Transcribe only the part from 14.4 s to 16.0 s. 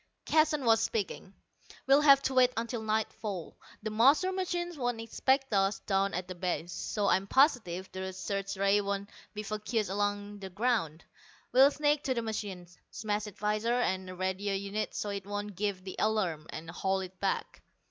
units, so it won't give the